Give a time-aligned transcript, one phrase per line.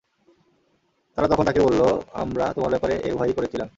[1.17, 1.81] তারা তখন তাঁকে বলল,
[2.13, 3.67] আমরা তোমার ব্যাপারে এর ভয়ই করেছিলাম।